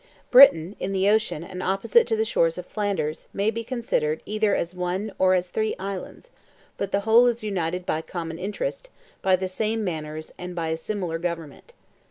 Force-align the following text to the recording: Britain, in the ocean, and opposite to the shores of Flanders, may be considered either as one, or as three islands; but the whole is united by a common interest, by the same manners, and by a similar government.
Britain, 0.31 0.75
in 0.79 0.93
the 0.93 1.07
ocean, 1.07 1.43
and 1.43 1.61
opposite 1.61 2.07
to 2.07 2.15
the 2.15 2.25
shores 2.25 2.57
of 2.57 2.65
Flanders, 2.65 3.27
may 3.33 3.51
be 3.51 3.63
considered 3.63 4.23
either 4.25 4.55
as 4.55 4.73
one, 4.73 5.11
or 5.19 5.35
as 5.35 5.49
three 5.49 5.75
islands; 5.77 6.31
but 6.75 6.91
the 6.91 7.01
whole 7.01 7.27
is 7.27 7.43
united 7.43 7.85
by 7.85 7.99
a 7.99 8.01
common 8.01 8.39
interest, 8.39 8.89
by 9.21 9.35
the 9.35 9.47
same 9.47 9.83
manners, 9.83 10.33
and 10.39 10.55
by 10.55 10.69
a 10.69 10.75
similar 10.77 11.19
government. 11.19 11.73